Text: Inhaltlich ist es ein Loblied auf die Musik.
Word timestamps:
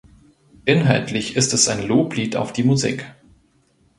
Inhaltlich 0.65 1.35
ist 1.35 1.53
es 1.53 1.67
ein 1.67 1.83
Loblied 1.87 2.35
auf 2.35 2.51
die 2.53 2.63
Musik. 2.63 3.05